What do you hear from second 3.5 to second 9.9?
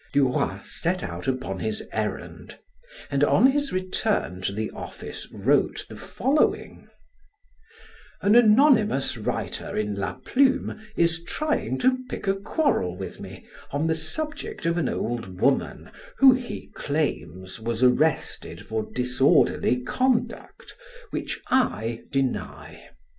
return to the office, wrote the following: "An anonymous writer